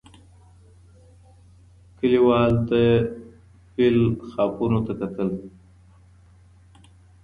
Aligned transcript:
کلیوالو 1.97 2.61
د 2.69 2.71
فیل 3.71 3.97
خاپونو 4.29 4.79
ته 4.85 4.93
کتل. 4.99 5.29